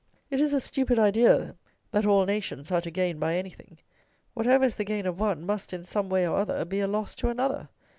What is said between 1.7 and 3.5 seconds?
that all nations are to gain by